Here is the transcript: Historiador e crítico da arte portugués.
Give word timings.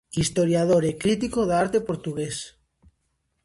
Historiador 0.21 0.83
e 0.91 0.93
crítico 1.03 1.39
da 1.49 1.55
arte 1.63 1.79
portugués. 1.89 2.35